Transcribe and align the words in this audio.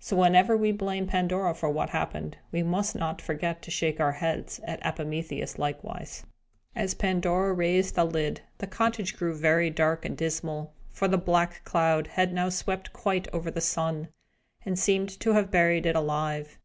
So, 0.00 0.16
whenever 0.16 0.56
we 0.56 0.72
blame 0.72 1.06
Pandora 1.06 1.52
for 1.54 1.68
what 1.68 1.90
happened, 1.90 2.38
we 2.50 2.62
must 2.62 2.94
not 2.96 3.20
forget 3.20 3.60
to 3.60 3.70
shake 3.70 4.00
our 4.00 4.12
heads 4.12 4.58
at 4.64 4.80
Epimetheus 4.82 5.58
likewise. 5.58 6.24
As 6.74 6.94
Pandora 6.94 7.52
raised 7.52 7.94
the 7.94 8.06
lid, 8.06 8.40
the 8.56 8.66
cottage 8.66 9.18
grew 9.18 9.34
very 9.36 9.68
dark 9.68 10.06
and 10.06 10.16
dismal; 10.16 10.72
for 10.94 11.08
the 11.08 11.18
black 11.18 11.62
cloud 11.64 12.06
had 12.06 12.32
now 12.32 12.48
swept 12.48 12.94
quite 12.94 13.28
over 13.34 13.50
the 13.50 13.60
sun, 13.60 14.08
and 14.64 14.78
seemed 14.78 15.10
to 15.20 15.34
have 15.34 15.50
buried 15.50 15.84
it 15.84 15.94
alive. 15.94 16.58